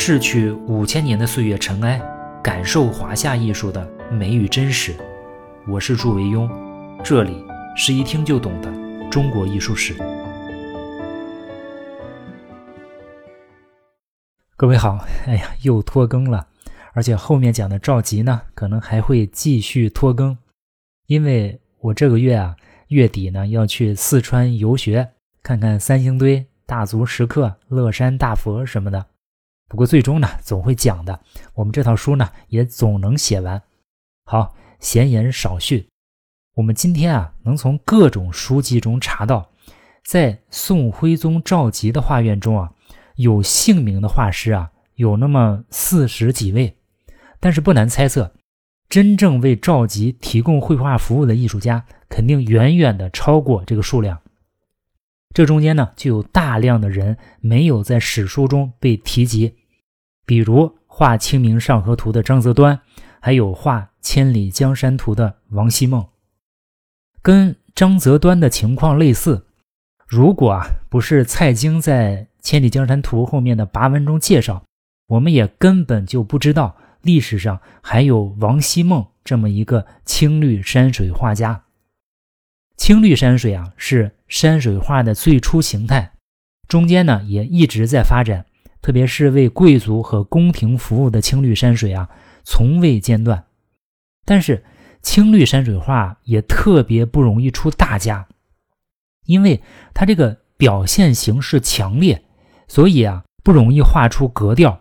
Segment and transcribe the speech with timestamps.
[0.00, 2.00] 逝去五千年的岁月尘埃，
[2.40, 4.94] 感受华夏艺术的美与真实。
[5.66, 6.48] 我是祝维庸，
[7.02, 7.44] 这里
[7.76, 8.72] 是一听就懂的
[9.10, 9.96] 中国艺术史。
[14.56, 16.46] 各位好，哎呀，又拖更了，
[16.92, 20.38] 而且后面讲的赵佶呢，可能还会继续拖更，
[21.08, 22.54] 因为我这个月啊
[22.86, 25.10] 月底呢要去四川游学，
[25.42, 29.04] 看看三星堆、大足石刻、乐山大佛什么的。
[29.68, 31.20] 不过最终呢，总会讲的。
[31.54, 33.62] 我们这套书呢，也总能写完。
[34.24, 35.88] 好，闲言少叙。
[36.54, 39.50] 我们今天啊，能从各种书籍中查到，
[40.04, 42.72] 在宋徽宗赵佶的画院中啊，
[43.16, 46.76] 有姓名的画师啊，有那么四十几位。
[47.38, 48.34] 但是不难猜测，
[48.88, 54.20] 真正为赵佶提供绘画服务的艺术家，肯定远远的超过这个数量。
[55.34, 59.57] 这中间呢，就有大量的人没有在史书中被提及，
[60.28, 62.78] 比如画《清明上河图》的张择端，
[63.18, 66.06] 还有画《千里江山图》的王希孟。
[67.22, 69.46] 跟张择端的情况类似，
[70.06, 74.62] 如果啊不是蔡京在《千里江山图》后面的跋文中介绍，
[75.06, 81.64] 我们也根本就不知道历史上还有王希孟这么一个青绿山水画家。
[82.76, 86.12] 青绿山水啊，是山水画的最初形态，
[86.68, 88.44] 中间呢也一直在发展，
[88.80, 92.08] 特别是为贵族和宫廷服务的青绿山水啊，
[92.44, 93.44] 从未间断。
[94.24, 94.64] 但是
[95.02, 98.28] 青绿山水画也特别不容易出大家，
[99.24, 99.62] 因为
[99.94, 102.22] 它这个表现形式强烈，
[102.66, 104.80] 所以啊不容易画出格调。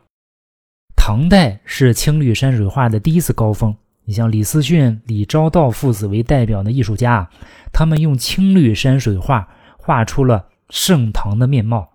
[0.96, 3.76] 唐代是青绿山水画的第一次高峰。
[4.04, 7.30] 你像李思训、李昭道父子为代表的艺术家，
[7.74, 11.92] 他们用青绿山水画画出了盛唐的面貌，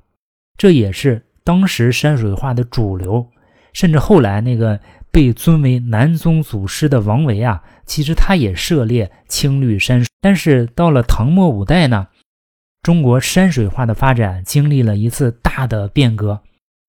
[0.58, 3.28] 这也是当时山水画的主流。
[3.72, 4.78] 甚至后来那个
[5.10, 10.08] 被尊为南宗祖师的王维啊，其实他也涉猎青绿山水。
[10.20, 12.08] 但是到了唐末五代呢，
[12.82, 16.42] 中国山水画的发展经历了一次大的变革。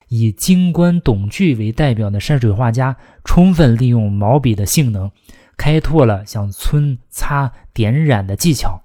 [0.09, 5.09] 以京官董巨为代表的山水画家，充分利用毛笔的性能，
[5.57, 8.83] 开拓了像皴、擦、点染的技巧，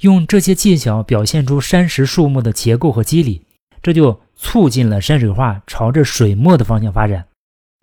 [0.00, 3.42] 用这些技巧表现出山石树木的结构和肌理，
[3.82, 7.26] 这就促进了山水画朝着水墨的方向发展。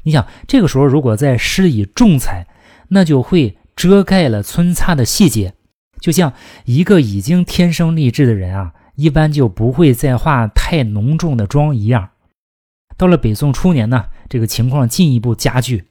[0.03, 2.47] 你想，这个时候如果再施以重彩，
[2.89, 5.53] 那就会遮盖了皴擦的细节，
[5.99, 6.33] 就像
[6.65, 12.09] 一个已经天生丽质的人啊，一般就不会再画太浓重的妆一样。
[12.97, 15.85] 到了北宋初年呢，这个情况进一步加剧。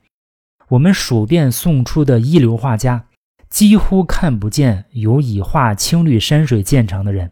[0.68, 3.06] 我们数遍宋初的一流画家，
[3.48, 7.30] 几乎看不见有以画青绿山水见长的人，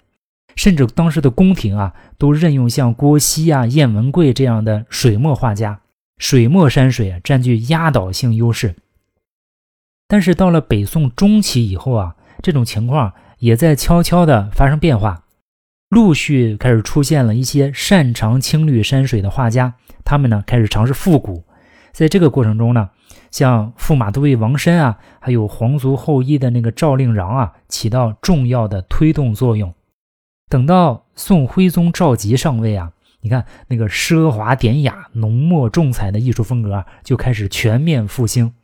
[0.58, 5.82] 甚至当时的宫廷啊，都任用像郭熙啊、晏文贵这样的水墨画家，
[6.18, 8.74] 水墨山水占据压倒性优势。
[10.08, 15.22] 但是到了北宋中期以后啊，这种情况也在悄悄地发生变化。
[15.90, 21.44] 陆续开始出现了一些擅长青绿山水的画家，他们呢开始尝试复古。
[21.92, 22.90] 在这个过程中呢，
[23.30, 29.72] 像驸马都尉王申啊，还有皇族后裔的那个赵令禳啊，起到重要的推动作用。
[30.48, 38.54] 等到宋徽宗赵佶上位啊，你看那个奢华典雅、浓墨重彩的艺术风格，就开始全面复兴。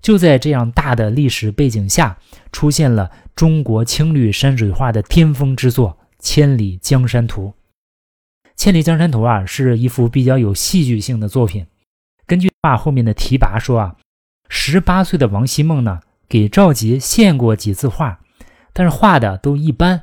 [0.00, 2.16] 就在这样大的历史背景下，
[2.52, 5.98] 出现了中国青绿山水画的巅峰之作。
[6.22, 7.46] 《千里江山图》，
[8.54, 11.66] 《千里江山图》啊，是一幅比较有戏剧性的作品。
[12.26, 13.96] 根据画后面的题跋说啊，
[14.48, 18.20] 十八岁的王希孟呢，给赵佶献过几次画，
[18.74, 20.02] 但是画的都一般。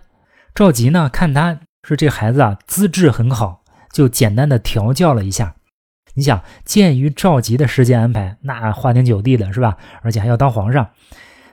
[0.57, 3.61] 赵佶呢，看他说这孩子啊，资质很好，
[3.93, 5.53] 就简单的调教了一下。
[6.15, 9.77] 你想，鉴于赵佶的时间安排，那花天酒地的是吧？
[10.01, 10.89] 而且还要当皇上，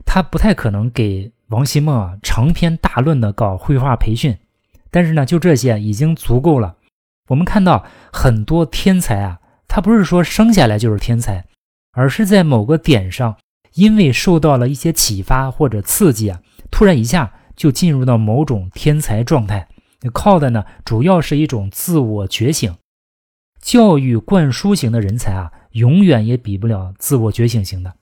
[0.06, 4.38] 他不太可能给王希孟啊长篇大论的搞绘画培训。
[4.90, 6.76] 但是呢，就这些已经足够了。
[7.28, 9.38] 我们看到很多天才啊，
[9.68, 11.44] 他不是说生下来就是天才，
[11.92, 13.36] 而是在某个点上，
[13.74, 16.40] 因为受到了一些启发或者刺激啊，
[16.70, 19.68] 突然一下就进入到某种天才状态。
[20.12, 22.76] 靠的呢，主要是一种自我觉醒。
[23.60, 27.94] 教育灌输型的人才啊，永远也比不了自我觉醒型的，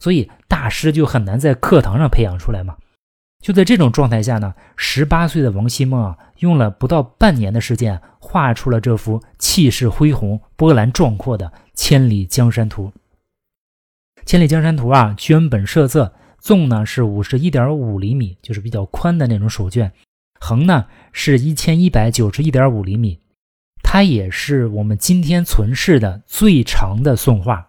[0.00, 2.76] 所以大师就很难在课堂上培养出来嘛。
[3.40, 12.86] 就在这种状态下呢，十八岁的王希孟啊，用了不到半年的时间，画出了这幅气势恢宏、波澜壮阔的《千里江山图》。
[14.26, 19.90] 《千里江山图》啊，绢本设色，纵呢是五十一点五厘米，就是比较宽的那种手绢，
[20.38, 23.18] 横呢是一千一百九十一点五厘米。
[23.82, 27.68] 它也是我们今天存世的最长的宋画，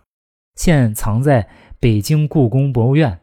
[0.56, 1.48] 现藏在
[1.80, 3.22] 北京故宫博物院。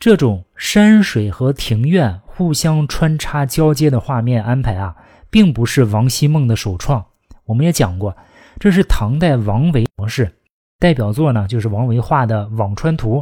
[0.00, 4.96] 这种山水和庭院互相穿插交接的画面安排啊，
[5.30, 7.06] 并不是王希孟的首创。
[7.44, 8.16] 我们也讲过，
[8.58, 10.32] 这是唐代王维模式，
[10.80, 13.18] 代表作呢就是王维画的《辋川图》。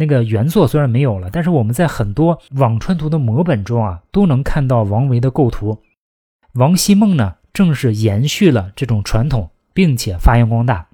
[0.00, 5.82] 那个原作虽然没有了，但是我们在很多《辋川图》的摹本中啊，都能看到王维的构图。
[6.54, 10.88] 王希孟呢，正是延续了这种传统，并且发扬光大。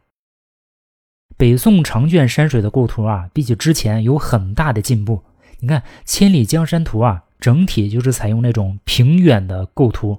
[1.37, 5.23] 北宋长卷山水的构图啊，比起之前有很大的进步。
[5.61, 10.19] 你看《千里江山图》啊，整体就是采用那种平远的构图，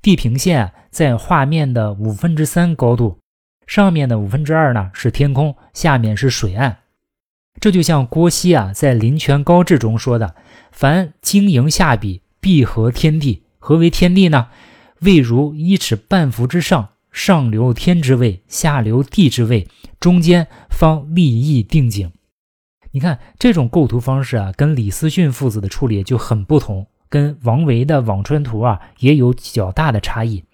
[0.00, 3.18] 地平线在画面的五分之三高度，
[3.66, 6.78] 上面的五分之二呢是天空，下面是水岸。
[7.60, 10.34] 这就像郭熙啊在《临泉高致》中说的
[10.70, 13.42] ：“凡经营下笔，必合天地。
[13.58, 14.48] 何为天地呢？
[15.00, 19.66] 位如一尺半幅之上，上留天之位，下留地之位，
[19.98, 22.12] 中间方立意定景。”
[22.92, 30.44] 你看这种构图方式啊，跟李思训父子的处理就很不同，跟王维的《辋川图》啊也有较大的差异。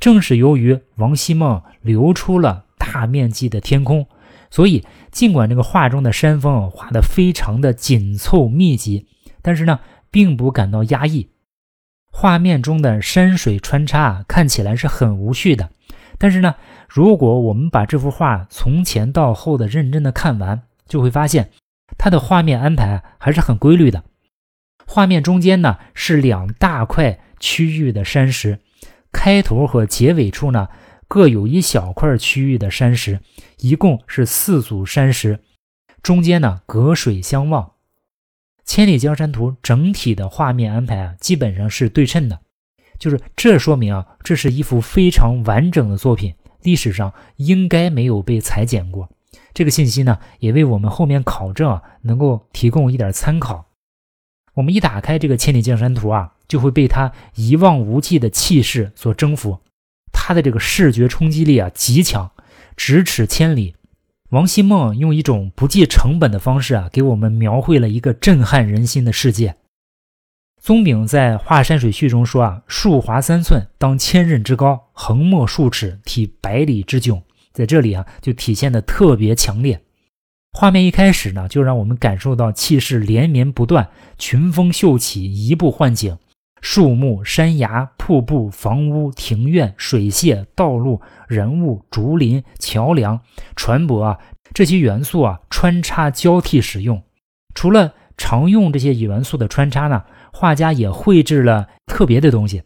[0.00, 4.06] 正是由于王希孟留出了大面积的天空。
[4.54, 9.08] 所以，尽管这个画中的山峰画得非常的紧凑密集，
[9.42, 9.80] 但是呢，
[10.12, 11.30] 并不感到压抑。
[12.12, 15.70] 画面中的山水穿插看起来是很无序的，
[16.18, 16.54] 但是呢，
[16.88, 21.50] 如果我们把这幅画从前到后的认真的看完，就会发现
[21.98, 24.04] 它的画面安排还是很规律的。
[24.86, 28.60] 画面中间呢是两大块区域的山石，
[29.10, 30.68] 开头和结尾处呢。
[31.08, 33.20] 各有一小块区域的山石，
[33.58, 35.40] 一共是四组山石，
[36.02, 37.72] 中间呢隔水相望。
[38.64, 42.40] 千里江山图整体的画面安排啊，基本上是对称的，
[42.98, 49.10] 就是这说明啊，这是一幅非常完整的作品，历史上应该没有被裁剪过。
[49.52, 53.66] 这个信息呢，也为我们后面考证啊能够提供一点参考。
[54.54, 59.60] 我们一打开这个千里江山图啊，就会被它一望无际的气势所征服。
[60.14, 62.30] 他的这个视觉冲击力啊极强，
[62.76, 63.74] 咫尺千里。
[64.30, 69.56] 王希孟用一种不计成本的方式啊，给我们描绘了一个震撼人心的世界。
[70.60, 77.20] 宗炳在《画山水序》中说啊：“树华三寸，当千仞之高；横墨数尺，体百里之迥。”
[77.52, 79.82] 在这里啊，就体现的特别强烈。
[80.52, 86.16] 画面一开始呢，就让我们感受到气势连绵不断，群峰秀起，移步换景。
[86.64, 93.20] 树木、山崖、瀑布、房屋、庭院、水榭、道路、人物、竹林、桥梁、
[93.54, 94.18] 船舶啊，
[94.54, 97.02] 这些元素啊穿插交替使用。
[97.54, 102.62] 除了常用这些元素的穿插呢，画家也绘制了特别的东西。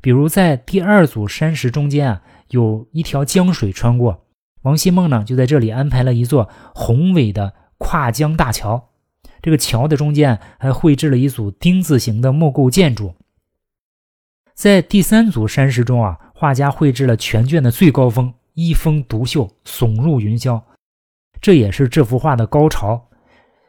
[0.00, 4.26] 比如在第二组山石中间啊，有一条江水穿过。
[4.62, 8.90] 王希孟呢就在这里安排了一座宏伟的跨江大桥。
[9.42, 13.16] 这个桥的中间还绘制了一组丁字形的木构建筑。
[14.60, 20.60] 在第三组山石中啊，画家绘制了全卷的最高峰，一峰独秀，耸入云霄，
[21.40, 23.08] 这也是这幅画的高潮。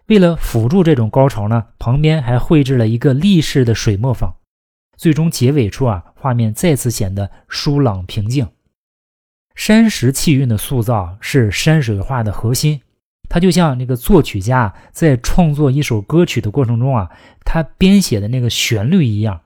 [0.07, 4.35] 为了辅助这种高潮呢，旁边还绘制了一个立式的水墨坊。
[4.97, 8.49] 最终结尾处啊，画面再次显得疏朗平静。
[9.55, 12.81] 山石气韵的塑造是山水画的核心，
[13.29, 17.09] 它就像那个作曲家在创作一首歌曲的过程中啊，
[17.45, 19.39] 他编写的那个旋律一样。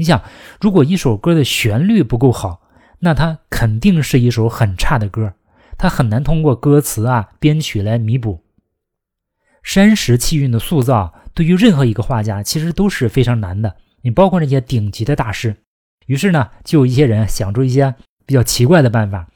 [0.00, 0.22] 你想，
[0.62, 2.62] 如果一首歌的旋律不够好，
[3.00, 5.34] 那它肯定是一首很差的歌，
[5.76, 8.42] 它很难通过歌词啊编曲来弥补。
[9.62, 13.76] 山石气韵的塑造，对于任何一个画家其实都是非常难的。
[14.00, 15.54] 你包括那些顶级的大师，
[16.06, 19.28] 于是呢，就有一些人想出一些比较奇怪的办法，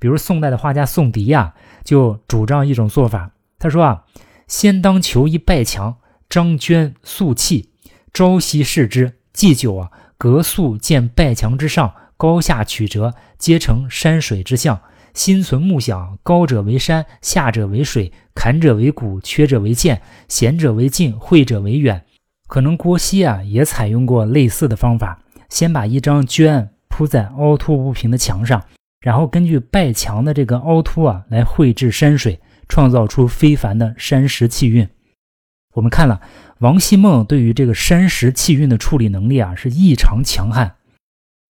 [0.00, 3.30] 比如宋代的画家宋迪呀，就主张一种做法。
[3.60, 4.04] 他说啊，
[4.48, 5.98] 先当求一拜墙，
[6.28, 7.70] 张娟素气，
[8.12, 9.92] 朝夕视之，祭酒啊。
[10.18, 14.80] 格宿见拜墙之上，高下曲折，皆成山水之象。
[15.14, 22.04] 心存目想，高者为山，下者为水，坎者为谷，缺者为涧，险者为近，会者为远。
[22.48, 28.60] 可能郭熙啊也采用过类似的方法，先把一张绢铺在凹凸不平的墙上，
[29.00, 34.88] 然后根据拜墙的这个凹凸啊来绘制山水，创造出非凡的山石气韵。
[35.74, 36.20] 我们看了。
[36.60, 40.74] 王希孟对于这个山石气韵的处理能力啊是异常强悍。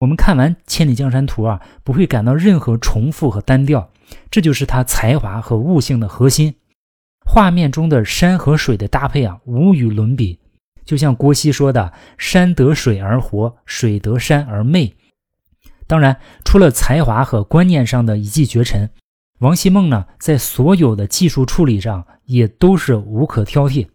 [0.01, 3.91] 我们看完《千里江山图》啊，不会感到任何重复和单调，
[4.31, 6.55] 这就是他才华和悟性的核心。
[7.25, 10.39] 画面中的山和水的搭配啊，无与伦比。
[10.85, 14.95] 就像郭熙说的：“山得水而活，水得山而媚。”
[15.87, 18.91] 当然，除了才华和观念上的一骑绝尘，
[19.41, 23.89] 王希孟呢，在所有的技术处理上也都是无可挑剔。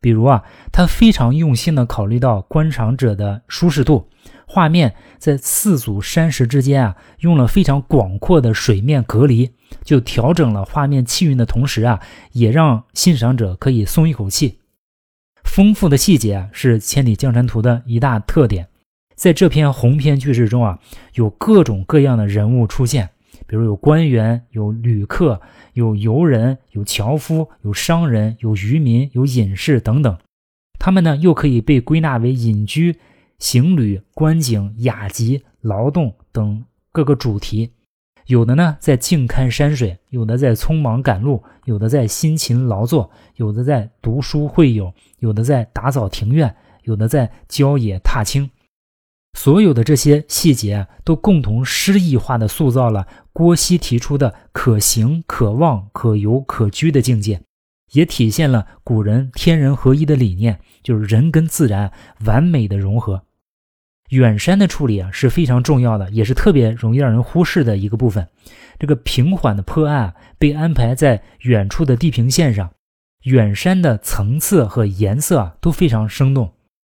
[0.00, 0.42] 比如啊，
[0.72, 4.08] 他非常用心的考虑到观赏者的舒适度，
[4.46, 9.50] 画面在四组山石之间啊，用了非常广阔的水面隔离，
[9.84, 12.00] 就调整了画面气韵的同时啊，
[12.32, 14.58] 也让欣赏者可以松一口气。
[15.44, 18.68] 丰富的细节啊，是《千里江山图》的一大特点。
[19.14, 20.78] 在这篇鸿篇巨制中啊，
[21.14, 23.10] 有各种各样的人物出现，
[23.50, 25.40] 比如有官员、有旅客、
[25.72, 30.16] 有游人、有樵夫、有商人、有渔民、有隐士等等。
[30.78, 33.00] 他们呢，又可以被归纳为隐居、
[33.40, 37.72] 行旅、观景、雅集、劳动等各个主题。
[38.26, 46.48] 有的呢，在静看山水；有的在匆忙赶路；有的在辛勤劳作；有的在读书会友；有的在打扫庭院；
[46.84, 48.48] 有的在郊野踏青。
[49.32, 57.40] 所有的这些细节都共同诗意化的塑造了郭熙提出的可行、可望、可游、可居的境界，
[57.92, 61.90] 也体现了古人天人合一的理念，就是人跟自然
[62.24, 63.22] 完美的融合。
[64.10, 68.28] 远山的处理啊是非常重要的，也是特别容易让人忽视的一个部分。
[68.78, 72.70] 这个平缓的坡岸被安排在远处的地平线上，
[73.22, 76.52] 远山的层次和颜色啊都非常生动。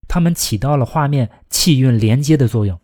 [0.08, 2.80] 它们起到了画面气韵连接的作用。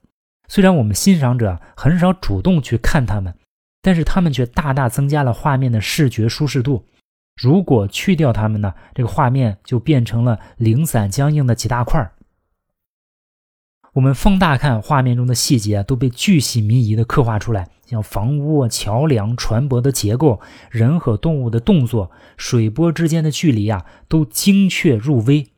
[0.49, 3.35] 虽然我们欣赏者很少主动去看它们，
[3.83, 6.87] 但是它们却大大增加了画面的视觉舒适度。
[7.41, 12.13] 如果去掉它们呢，这个画面就变成了零散僵硬的几大块儿。
[13.95, 25.49] 我们放大看画面中的细节，都被巨细靡遗地刻画出来，像房屋、桥梁、船舶的结构、人和动物的动作、水波之间的距离啊，都精确入微。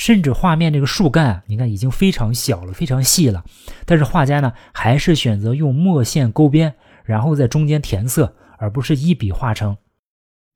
[0.00, 3.44] 甚至画面这个树干，你看已经非常小了，非常细了。
[3.84, 6.72] 但是画家呢，还是选择用墨线勾边，
[7.04, 9.76] 然后在中间填色，而不是一笔画成。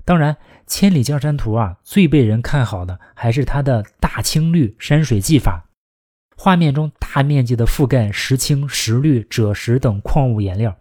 [0.02, 0.32] 当然，
[0.66, 5.66] 《千里江山图》啊，最被人看好的还是它的大青绿山水技法。
[6.38, 10.74] 画面中大面积的覆盖石青、石绿、赭石等矿物颜料，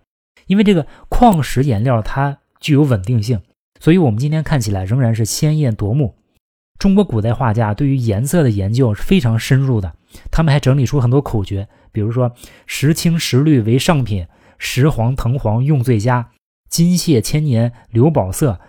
[0.47, 3.41] 因为这个矿石颜料它具有稳定性，
[3.81, 6.15] 所以我们今天看起来仍然是鲜艳夺目。
[6.79, 9.95] 中国古代画家对于颜色的研究是非常深入的，
[10.31, 12.33] 他们还整理出很多口诀，比如说
[12.65, 14.27] 石青石绿为上品，
[14.57, 16.31] 石黄藤黄用最佳，
[16.69, 18.59] 金屑千年留宝色，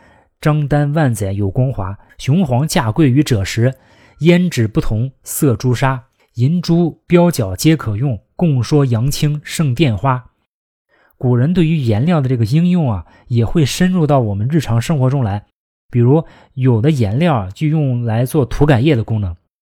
[0.40, 3.75] 张丹万载有光华，雄黄价贵于赭石，
[4.20, 10.26] 胭脂不同色朱砂，银珠标角皆可用，共说阳青胜钿花。
[11.16, 15.46] 古人对于颜料的这个应用啊，也会深入到我们日常生活中来。
[15.94, 16.24] 比如
[16.54, 19.36] 有的颜料，就用来做涂改液的功能。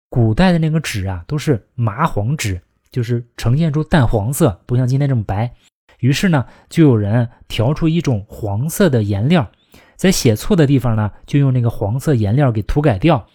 [0.10, 5.52] 古代的那个纸啊，都是麻黄纸，就是呈现出淡黄色，不像今天这么白。
[6.00, 9.52] 于是呢，就有人调出一种黄色的颜料，
[9.98, 13.28] 在写错的地方呢，就用那个黄色颜料给涂改掉。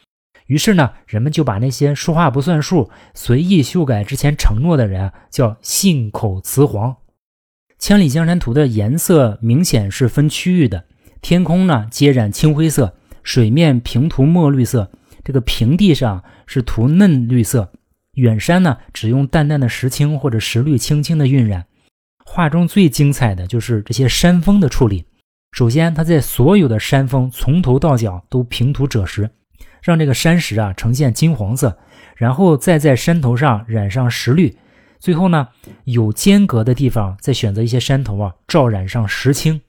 [0.46, 6.92] 于是呢，人们就把那些说话不算数、随意修改之前承诺的人叫信口雌黄。
[7.78, 10.87] 《千里江山图》的颜色明显是分区域的。
[11.22, 14.90] 天空呢，接染青灰色；水面平涂墨绿色；
[15.22, 17.70] 这个平地上是涂嫩绿色；
[18.14, 21.66] 远山呢，只用淡淡的石青或者石绿，轻轻的晕染。
[22.24, 25.04] 画中最精彩的就是这些山峰的处理。
[25.52, 29.30] 首先，他在所有的山峰从头到脚都平涂赭石，
[29.82, 31.76] 让这个山石啊呈现金黄色，
[32.16, 34.56] 然后再在山头上染上石绿，
[35.00, 35.48] 最后呢，
[35.84, 39.60] 有间隔的地方再选择一些山头啊照染上石青。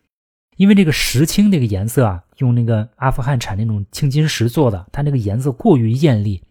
[0.62, 6.44] 因为这个石青这个颜色啊，用那个阿富汗产那种青金石做的，它那个颜色过于艳丽，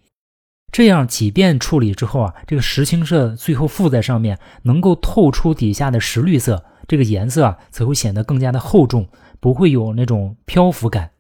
[0.73, 11.13] 这样几遍处理之后啊，这个石青色最后附在上面，能够透出底下的石绿色，这个颜色啊才会显得更加的厚重，不会有那种漂浮感。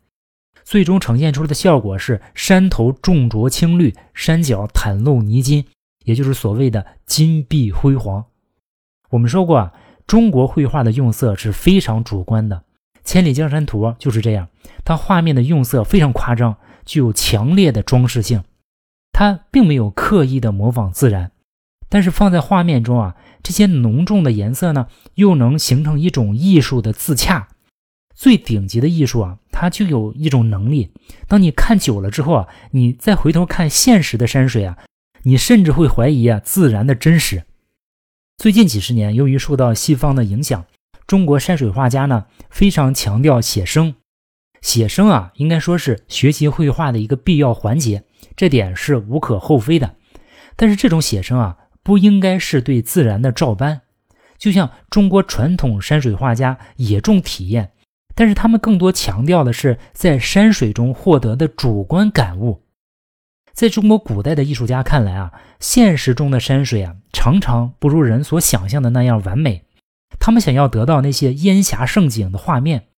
[0.65, 5.65] 最终呈现出来的效果是山头重着青绿，山脚袒露泥金，
[6.05, 8.25] 也就是所谓的金碧辉煌。
[9.11, 9.73] 我们说过啊，
[10.09, 12.57] 中国绘画的用色是非常主观的。
[13.05, 14.49] 《千里江山图》就是这样，
[14.85, 18.45] 它画面的用色非常夸张，具有强烈的装饰性。
[19.13, 21.33] 它并没有刻意的模仿自然，
[21.89, 27.49] 但是放在画面中啊，这些浓重的颜色呢，又能形成一种艺术的自洽。
[28.15, 30.93] 最顶级的艺术啊，它就有一种能力，
[31.27, 34.79] 当你看久了之后啊，你再回头看现实的山水啊，
[35.23, 37.45] 你甚至会怀疑啊自然的真实。
[38.37, 40.65] 最近几十年，由于受到西方的影响。
[41.11, 43.97] 中国山水画家呢，非常强调写生。
[44.63, 48.05] 写生啊，应该说是学习绘画的一个必要环节，
[48.37, 49.97] 这点是无可厚非的。
[50.55, 53.81] 但是这种写生啊，不应该是对自然的照搬。
[54.39, 57.73] 就像中国传统山水画家也重体验，
[58.15, 62.63] 但是他们更多强调的是在山水中获得的主观感悟。
[63.53, 69.65] 在中国古代的艺术家看来啊，现实中的山水啊，常常不如人所想象的那样完美。
[70.21, 72.89] 他们想要得到那些烟霞胜景的画面，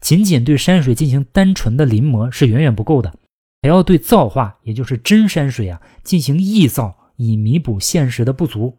[0.00, 3.12] 仅仅对山水进行单纯的临摹是远远不够的，
[3.60, 8.78] 还要对造化，也就是真山水啊，进行臆造，以弥补现实的不足。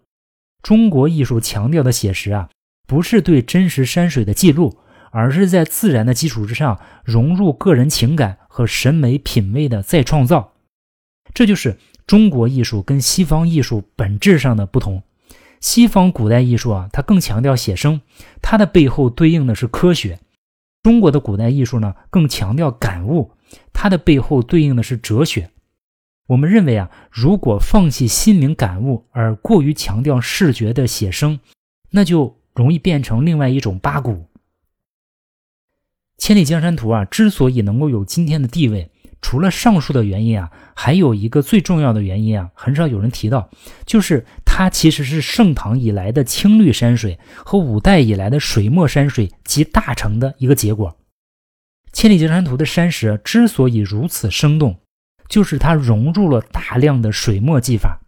[0.64, 2.50] 中国艺术强调的写实啊，
[2.88, 4.78] 不是对真实山水的记录，
[5.12, 10.54] 而是在自然的基础之上融入个人情感和审美品味的再创造。
[11.34, 15.04] 这就是中国艺术跟西方艺术本质上的不同。
[15.62, 18.01] 西方古代艺术啊，它更强调写生，
[18.41, 20.18] 它的背后对应的是科学；
[20.82, 23.32] 中国的古代艺术呢，更强调感悟，
[23.72, 25.51] 它的背后对应的是哲学。
[26.27, 31.39] 我们认为啊，如果放弃心灵感悟而过于强调视觉的写生，
[31.91, 34.12] 那就容易变成另外一种八股。
[36.18, 38.89] 《千里江山图》啊，之所以能够有今天的地位。
[39.24, 43.51] 除了上述的原因啊，还有一个最重要的原因啊，很少有人提到，
[43.86, 44.25] 就是
[44.62, 50.91] 它其实是盛唐以来的青绿山水和五代以来的水墨山水集大成的一个结果。
[51.91, 54.80] 《千里江山图》的山石之所以如此生动，
[55.27, 58.01] 就是它融入了大量的水墨技法，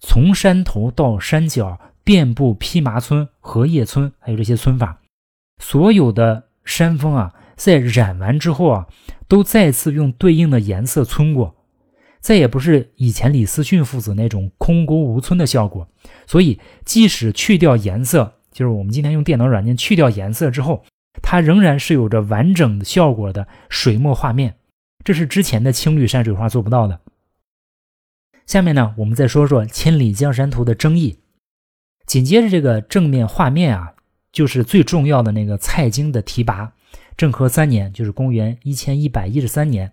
[0.00, 4.98] 从山头到山脚，遍布披麻村、荷叶村，还有这些村法，
[5.62, 7.32] 所有的山峰啊。
[7.54, 8.88] 在染完之后啊，
[9.28, 11.54] 都再次用对应的颜色皴过，
[12.20, 15.88] 再也不是以前李思训父子那种空谷无皴的效果。
[16.26, 20.84] 所以，即使去掉颜色，就是我们今天用电脑软件去掉颜色之后，
[21.22, 24.56] 它仍然是有着完整的效果的水墨画面。
[25.02, 27.00] 这是之前的青绿山水画做不到的。
[28.46, 31.20] 下面呢，我们再说说《千里江山图》的争议。
[32.06, 33.94] 紧接着这个正面画面啊，
[34.32, 36.70] 就是最重要的那个蔡京的题跋。
[37.16, 39.92] 政和三年，就是公元一千一百一十三年，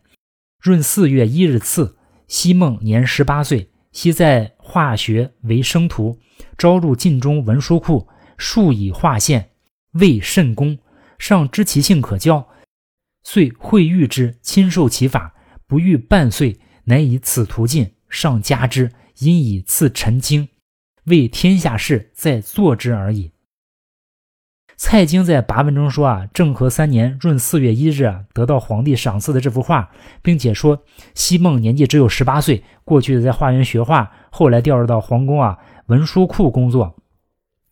[0.62, 6.20] 闰四月一日次，西孟年十八岁，昔在化学为生徒，
[6.58, 9.52] 招入晋中文书库，数以画线，
[9.94, 10.78] 未甚功，
[11.18, 12.48] 尚知其性可教，
[13.24, 15.34] 遂会谕之，亲授其法，
[15.66, 20.50] 不逾半岁，乃以此图进，上加之，因以赐陈经，
[21.06, 23.32] 为天下事，在作之而已。
[24.80, 29.90] 蔡京在跋文中说啊，政和三年闰四月一日啊，得到皇帝赏赐的这幅画，
[30.22, 30.84] 并且说
[31.16, 36.96] 西孟年纪只有十八岁，过去在画园学画，后来调入到皇宫啊文书库工作。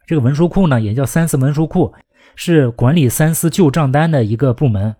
[0.07, 1.93] 这个文书库呢，也叫三司文书库，
[2.35, 4.95] 是管理三司旧账单的一个部门。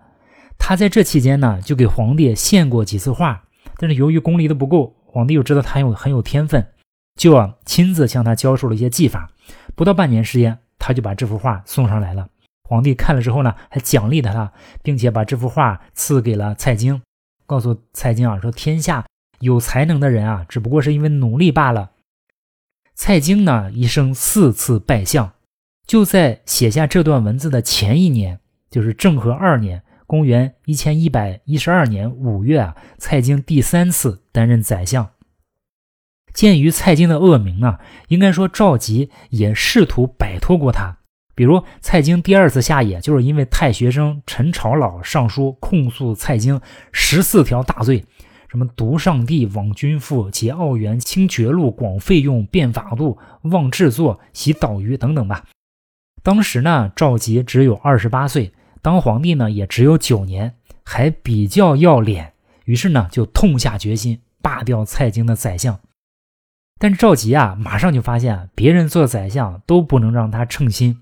[0.59, 3.45] 他在这期间呢，就给皇帝献过几次画，
[3.77, 6.67] 但是由于功力的不够，皇帝又知道他有很有天分，
[7.15, 9.31] 就啊亲自向他教授了一些技法。
[9.73, 10.59] 不到半年时间。
[10.77, 12.27] 他就把这幅画送上来了。
[12.67, 17.01] 皇帝看了之后呢，还奖励他，并且把这幅画赐给了蔡京，
[17.45, 19.05] 告诉蔡京啊，说天下
[19.39, 21.91] 有才能的人啊，只不过是因为努力罢了。
[22.95, 25.33] 蔡京呢，一生四次拜相，
[25.85, 28.39] 就在写下这段文字的前一年，
[28.71, 35.11] 就是政和二年，公元一千一百一十二年五月啊，蔡京第三次担任宰相。
[36.35, 40.97] 鉴于蔡京的恶名呢，应该说赵佶也试图摆脱过他。
[41.33, 48.05] 比如蔡京第二次下野，就是因为太学生陈朝老上书控诉蔡京十四条大罪，
[48.49, 55.45] 什么毒上帝、枉君父、劫奥元、清绝路、广费用、变法度、妄制作、洗岛鱼等等吧。
[56.21, 62.33] 当时呢，赵佶只有二十八岁，当皇帝呢也只有九年，还比较要脸，
[62.65, 65.79] 于是呢就痛下决心罢掉蔡京的宰相。
[66.79, 71.01] 但是赵佶啊，马上就发现别人做宰相都不能让他称心。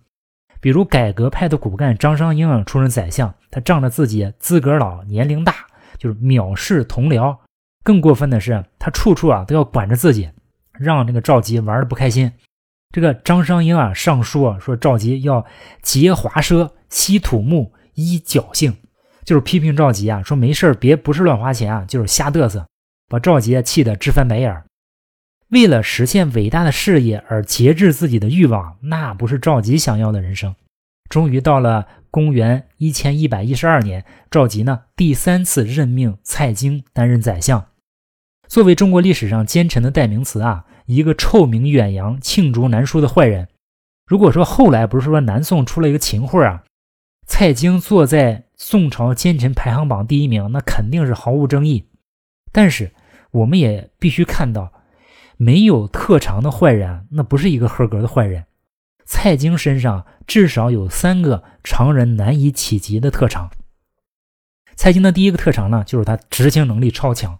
[0.61, 5.53] 比如改革派的骨干张商英啊，出任宰相，他仗着自己资格老、年龄大，
[5.97, 7.35] 就是藐视同僚。
[7.83, 10.29] 更过分的是，他处处啊都要管着自己，
[10.71, 12.31] 让这个赵佶玩的不开心。
[12.91, 15.45] 这个张商英啊上书啊说赵佶要
[15.81, 18.73] 节华奢、吸土木、依侥幸，
[19.25, 22.65] 就是批评赵佶啊，说没事别不是乱花钱啊，就是瞎嘚瑟，
[23.09, 24.63] 把赵佶气得直翻白眼。
[25.53, 30.55] 为了实现伟大的事业而节制自己的欲望，那不是赵佶想要的人生。
[31.07, 37.67] 终于到了公元一千一百一十二年，赵佶呢第三次任命蔡京担任宰相。
[38.47, 43.47] 作为中国历史上奸臣的代名词啊，一个臭名远扬、罄竹难书的坏人。
[44.07, 46.63] 如果说后来不是说南宋出了一个秦桧啊，
[47.27, 51.85] 蔡京坐在宋朝奸臣排行榜第一名，那肯定是毫无争议。
[52.51, 52.91] 但是
[53.29, 54.73] 我们也必须看到。
[55.37, 58.45] 没有特长的坏人，那不是一个合格的坏人。
[59.05, 63.51] 蔡京身上至少有三个常人难以企及的特长。
[64.75, 67.37] 蔡京的第一个特长呢，就是他执行能力超强。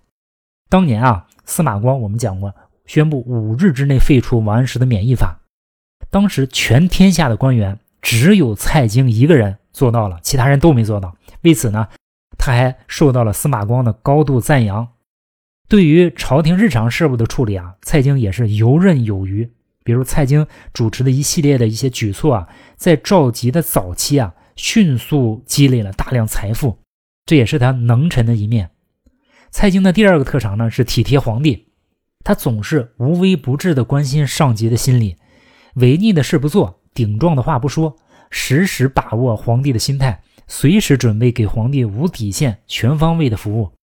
[0.70, 2.54] 当年啊，司马光我们讲过，
[2.86, 5.40] 宣布五日之内废除王安石的免役法。
[6.12, 11.16] 当时全天下的官员只有蔡京一个人做到了，其他人都没做到。
[11.42, 11.88] 为此呢，
[12.38, 14.88] 他还受到了司马光的高度赞扬。
[15.68, 19.52] 对于朝廷日常事务的处理啊，蔡京也是游刃有余。
[19.84, 22.48] 比如蔡京主持的一系列的一些举措啊，
[22.78, 26.80] 在赵佶的早期啊，迅速积累了大量财富，
[27.26, 28.70] 这也是他能臣的一面。
[29.52, 31.68] 蔡京的第二个特长呢是体贴皇帝，
[32.24, 35.18] 他总是无微不至的关心上级的心理，
[35.76, 37.98] 违逆的事不做，顶撞的话不说，
[38.30, 43.74] 时时把握皇帝的心态，随时准备给皇帝无底线、全方位的服务，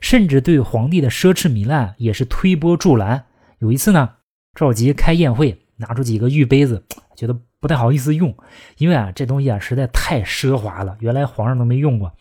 [0.00, 3.26] 甚至对皇帝的奢侈糜烂也是推波助澜。
[3.58, 4.10] 有一次呢。
[4.58, 6.82] 赵佶开宴会，拿出几个玉杯子，
[7.14, 8.34] 觉得不太好意思用，
[8.78, 12.14] 因为啊，这东西啊实在太奢华了，原来皇上都没用过。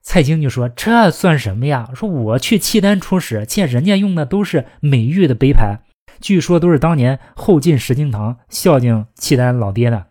[0.00, 1.90] 蔡京就说：“这算什么呀？
[1.94, 5.80] 说我去契丹出使，见人家用的都是美玉的杯盘，
[6.22, 10.06] 据说都是当年后进石敬瑭孝敬契丹老爹的，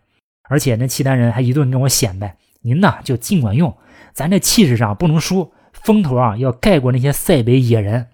[0.48, 3.76] 而且那契丹人还一顿跟我显摆，您呐就尽管用，
[4.12, 5.52] 咱这气势上不能输，
[5.86, 8.08] 风头啊要盖过那些塞北野人。”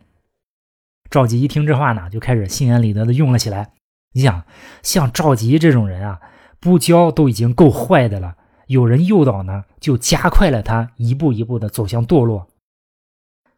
[1.09, 3.71] 赵佶一听这话呢，就开始心安理得的用了起来。
[4.13, 4.45] 你想，
[4.83, 6.21] 像赵佶这种人啊，
[6.61, 12.49] 不教都已经够坏的了，有人诱导呢，就加快了他一步一步的走向堕落。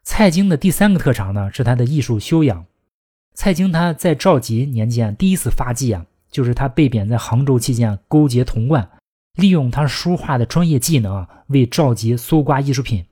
[0.05, 2.67] 蔡京的第三个特长呢，是他的艺术修养。
[3.35, 8.89] 蔡京他在赵佶年间第一次发迹啊，就是他被贬在杭州期间，勾结童贯，
[9.35, 13.05] 利用他书画的专业技能啊，为赵佶搜刮艺术品。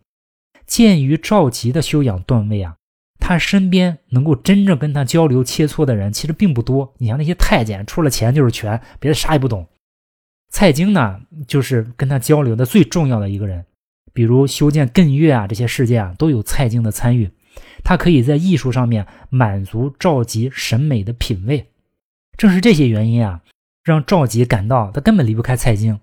[0.72, 2.76] 鉴于赵佶的修养段位啊。
[3.20, 6.94] 他身边能够真正跟他交流切磋的人其实并不多。
[6.96, 9.68] 你像那些太监，除了钱就是权，别的啥也不懂。
[10.48, 13.66] 蔡京呢，就是跟他交流的最重要的一个人。
[14.14, 17.30] 比如修建艮岳啊，这些事件啊，都有蔡京的参与。
[17.84, 21.68] 他可以在艺术上面满足赵佶审美的品味。
[22.38, 23.42] 正是这些原因啊，
[23.84, 26.00] 让赵佶感到他根本离不开蔡京。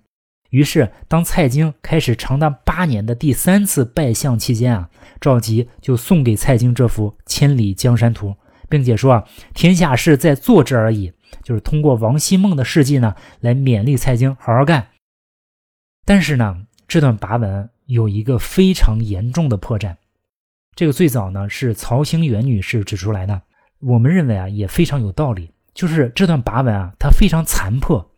[0.50, 4.90] 于是，当蔡京开始长达八年的第三次拜相期间啊，
[5.22, 8.30] 赵佶就送给蔡京这幅《千里江山图》，
[8.68, 14.88] 并且说啊，天下事在做之而已，就是通过王希孟的事迹呢，来勉励蔡京好好干。
[16.04, 19.98] 但是呢，这段跋文有一个非常严重的破绽，
[20.74, 23.44] 这个最早呢是曹兴元女士指出来的，
[23.82, 28.10] 我们认为啊也非常有道理，就是这段跋文啊，它非常残破。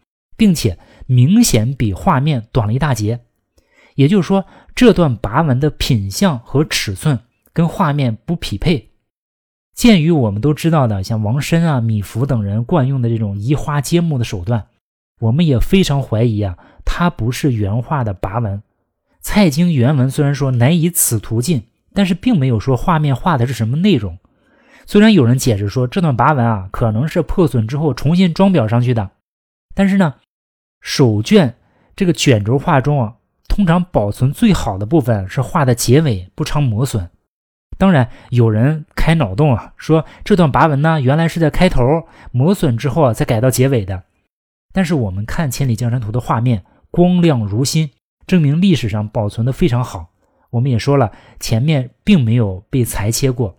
[0.41, 3.19] 并且明显比画面短了一大截，
[3.93, 7.19] 也就是说，这段跋文的品相和尺寸
[7.53, 8.89] 跟画面不匹配。
[9.75, 14.65] 鉴于我们都知道的，像王申啊、米芾等人惯用的这种移花接木的手段，
[15.19, 18.63] 我们也非常怀疑啊，它不是原画的跋文。
[19.19, 24.17] 蔡京原文虽然说乃以此图进，但是并没有说画面画的是什么内容。
[24.87, 29.11] 虽然有人解释说这段跋文啊，可能是破损之后重新装裱上去的，
[29.75, 30.15] 但是呢。
[30.81, 31.55] 手卷
[31.95, 33.15] 这个卷轴画中啊，
[33.47, 37.09] 通常保存最好的部分是画的结尾，不常磨损。
[37.77, 41.81] 当然，有人开脑洞啊，说这段跋文呢，原来是在开头
[42.31, 44.03] 磨损之后啊，再改到结尾的。
[44.73, 47.89] 但是我们看《千里江山图》的画面，光亮如新，
[48.27, 50.11] 证明历史上保存的非常好。
[50.51, 53.57] 我们也说了，前面并没有被裁切过，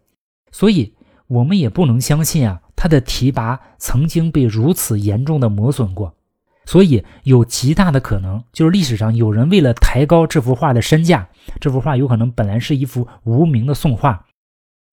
[0.51, 0.95] 所以
[1.27, 6.15] 我们也不能相信啊，它的题跋曾经被如此严重的磨损过。
[6.65, 11.29] 所以有极大的可能，就是历史上有人为了抬高这幅画的身价，
[11.61, 14.27] 这幅画有可能本来是一幅无名的宋画，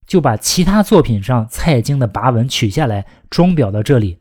[0.07, 4.17] 就把其他作品上蔡京的跋文取下来装裱到这里。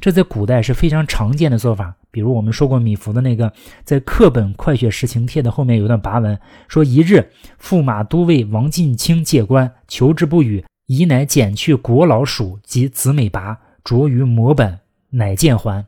[0.00, 1.94] 这在古代是非常常见的做法。
[2.10, 3.52] 比如我们说过米芾的那个，
[3.82, 7.30] 在课本《快雪时晴帖》的后面有一段跋文，说一日
[7.60, 14.78] 驸马都尉王进卿借官，求之不语，宜乃剪去国老署及子美跋，着于摹本，
[15.10, 15.84] 乃见还。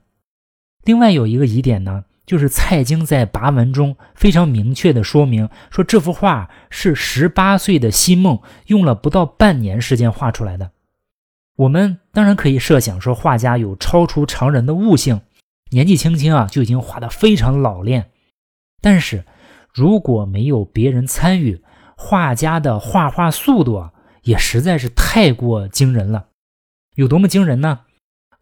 [0.87, 10.71] 另外有一个疑点呢，就是蔡京在跋文中非常明确的说明，说这幅画是十八岁的西梦用了不到半年时间画出来的。
[11.57, 15.23] 我们当然可以设想说，画家有超出常人的悟性，
[15.71, 18.11] 年纪轻轻啊就已经画得非常老练。
[18.81, 19.25] 但是
[19.75, 21.61] 如果没有别人参与，
[21.97, 26.29] 画家的画画速度啊也实在是太过惊人了。
[26.95, 27.81] 有多么惊人呢？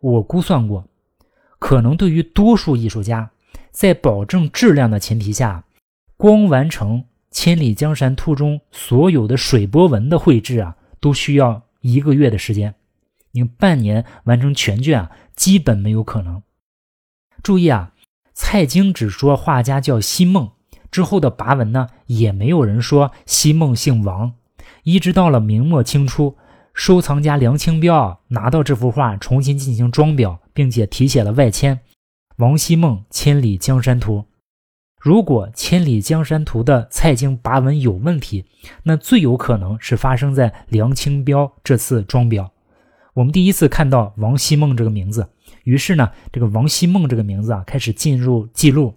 [0.00, 0.86] 我估算过。
[1.64, 3.30] 可能对于多数艺术家，
[3.70, 5.64] 在保证质量的前提下，
[6.14, 7.00] 光完成
[7.30, 12.74] 《千里江山图》中所有的水波纹的绘制啊，都需要一个月的时间。
[13.30, 16.42] 你半年完成全卷啊，基本没有可能。
[17.42, 17.94] 注意啊，
[18.34, 20.50] 蔡京只说画家叫西梦，
[20.90, 24.34] 之后的跋文呢，也没有人说西梦姓王。
[24.82, 26.36] 一直到了明末清初，
[26.74, 31.80] 收藏家梁清标拿到这幅画，重新进行装裱，并且题写了外签
[32.38, 34.24] “王希孟千里江山图”。
[35.00, 38.46] 如果《千里江山图》的蔡京跋文有问题，
[38.82, 42.50] 那最有可能是发生在梁清标这次装裱。
[43.14, 45.28] 我们第一次看到王希孟这个名字，
[45.62, 48.94] 于是呢，这个王希孟这个名字啊开始进入记录。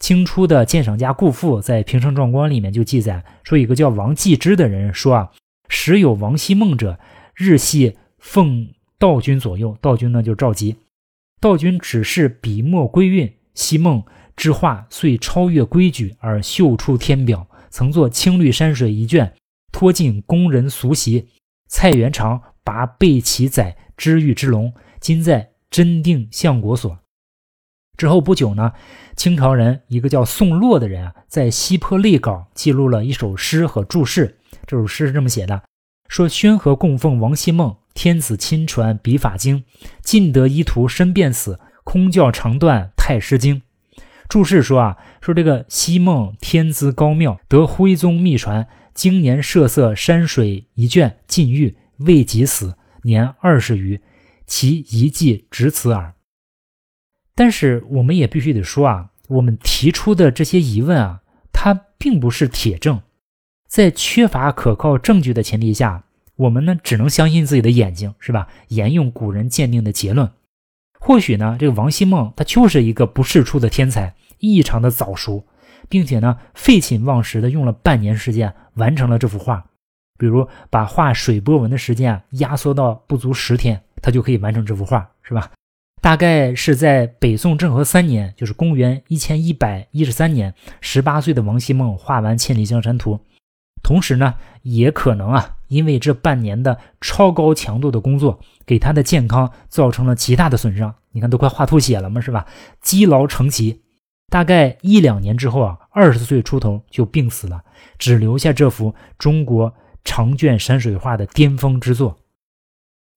[0.00, 5.30] 清初的鉴赏家顾复在《平城壮观》里面就记载说，一个叫王继之的人说啊，
[5.68, 6.98] 时有王希孟者，
[7.34, 10.76] 日系奉道君左右，道君呢就赵佶，
[11.40, 14.04] 道君只是笔墨归韵，希孟。
[14.36, 19.32] 之画遂超越规矩而秀出天表，曾作青绿山水一卷，
[19.70, 21.28] 托尽工人俗习。
[21.68, 26.98] 蔡元长拔贝奇载知玉之龙，今在真定相国所。
[27.96, 28.72] 之后不久呢，
[29.14, 34.40] 清朝人一个叫宋洛的人啊，在西坡类稿记录了一首诗和注释。
[34.66, 35.62] 这首诗是这么写的：
[36.08, 39.64] 说宣和供奉王希孟，天子亲传笔法精，
[40.02, 43.62] 尽得一图身便死，空教长断太师经。
[44.28, 54.00] 注释说啊，说这个西孟天资高妙，得徽宗秘传，经年设色山水一卷，禁欲未及死，年二十余，
[54.46, 56.14] 其遗迹只此耳。
[57.34, 61.20] 但是我们也必须得说啊，我们提出的这些疑问啊，
[61.52, 63.02] 它并不是铁证，
[63.74, 66.04] 在缺乏可靠证据的前提下，
[66.36, 68.46] 我们呢只能相信自己的眼睛，是吧？
[68.68, 70.30] 沿用古人鉴定的结论。
[71.00, 75.44] 或许呢，这个王希孟他就是一个不世出的天才，异常的早熟，
[75.88, 79.66] 并且呢废寝忘食的用了半年时间完成了这幅画。
[80.16, 85.50] 比如把画水波纹的时间啊压缩到不足十天，他就可以完成这幅画，是吧？
[86.00, 93.14] 大概是在北宋政和三年，就是公元一千一百一十三年，十八岁的王希孟画完《千里江山图》。
[93.84, 100.92] 同时呢，也可能啊，因为这半年的超高强度的工作，给他的健康造成了极大的损伤。
[101.12, 102.46] 你看，都快画吐血了嘛，是吧？
[102.80, 103.82] 积劳成疾，
[104.30, 107.62] 大概一两年之后啊，二十岁出头就病死了，
[107.98, 112.12] 只留下这幅中国长卷山水画的巅峰之作《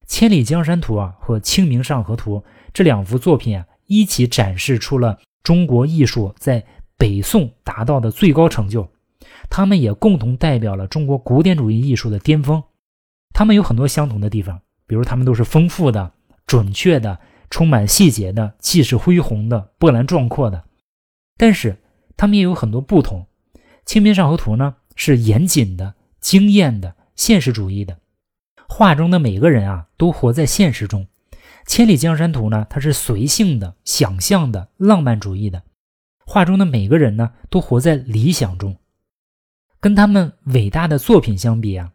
[0.06, 2.39] 千里江山图》啊和《清明上河图》
[2.73, 6.65] 这两幅作品啊，一起展示出了中国艺术在
[6.97, 8.89] 北宋达到的最高成就。
[9.50, 12.63] 他们也共同代表了中国古典主义艺术的巅峰。
[13.34, 16.12] 他们有很多相同的地方，比如他们都是丰富的、
[16.45, 17.19] 准确的、
[17.50, 20.63] 充满细节的、气势恢宏的、波澜壮阔的。
[21.38, 21.78] 但是，
[22.15, 23.28] 他们也有很多不同。
[23.86, 28.00] 《清明上河图》呢是严谨的、惊艳的、现实主义的，
[28.67, 31.08] 画中的每个人啊都活在现实中。
[31.67, 35.63] 《千里江山图》呢，它是随性的、想象的、浪漫主义的，
[36.26, 38.78] 画中的每个人呢都活在理想中。
[39.88, 41.89] 跟他们伟大的作品相比啊，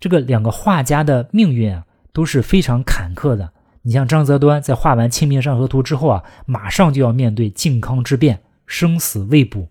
[0.00, 3.52] 这个两个画家的命运啊都是非常坎坷的。
[3.82, 9.68] 你像张择端在画完《清明上河图》之后啊，马上就要面对靖康之变，生死未卜；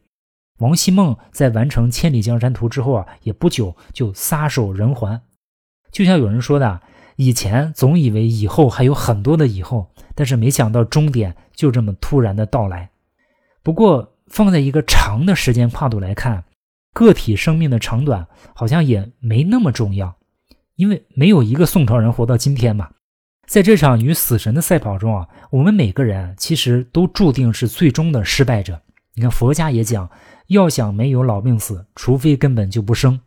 [0.59, 5.19] 王希孟在完成《千里江山图》之后啊，也不久就撒手人寰。
[5.91, 6.79] 就像有人说的，
[7.15, 12.91] 以前总以为以后还有很多的以后，但是没想到终点就这么突然的到来。
[13.63, 16.43] 不过放在一个长的时间跨度来看。
[16.93, 20.15] 个体生命的长短好像也没那么重要，
[20.75, 22.89] 因为没有一个宋朝人活到今天嘛。
[23.45, 28.81] 在这场与死神的赛跑中啊，我们每个人其实都注定是最终的失败者。
[29.15, 30.09] 你看佛家也讲，
[30.47, 33.19] 要想没有老病死，除非根本就不生。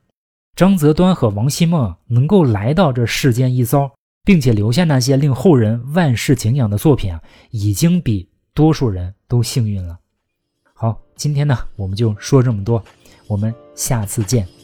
[0.56, 3.92] 张择端和王希孟能够来到这世间一遭，
[4.24, 7.16] 并且留下那些令后人万世敬仰的作品，
[7.50, 9.98] 已经比多数人都幸运了。
[10.72, 12.82] 好，今天呢，我们就说这么多。
[13.26, 14.55] 我们下次见。